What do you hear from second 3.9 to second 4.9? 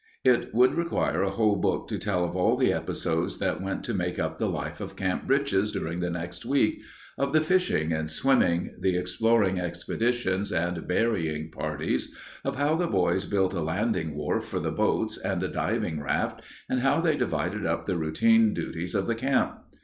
make up the life